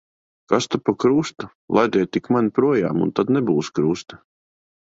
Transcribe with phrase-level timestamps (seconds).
[0.53, 1.49] Kas ta par krustu.
[1.79, 4.21] Laidiet tik mani projām, un tad nebūs krusta.